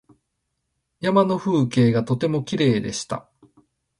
[0.99, 3.29] 山の風景がとてもきれいでした。